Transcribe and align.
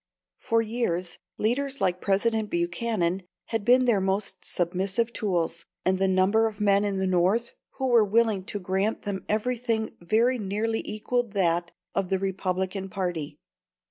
For 0.39 0.63
years, 0.63 1.19
leaders 1.37 1.79
like 1.79 2.01
President 2.01 2.49
Buchanan 2.49 3.21
had 3.49 3.63
been 3.63 3.85
their 3.85 4.01
most 4.01 4.43
submissive 4.43 5.13
tools; 5.13 5.67
and 5.85 5.99
the 5.99 6.07
number 6.07 6.47
of 6.47 6.59
men 6.59 6.83
in 6.83 6.97
the 6.97 7.05
North 7.05 7.51
who 7.73 7.87
were 7.87 8.03
willing 8.03 8.43
to 8.45 8.59
grant 8.59 9.03
them 9.03 9.23
everything 9.29 9.95
very 10.01 10.39
nearly 10.39 10.81
equalled 10.87 11.33
that 11.33 11.69
of 11.93 12.09
the 12.09 12.17
Republican 12.17 12.89
party. 12.89 13.37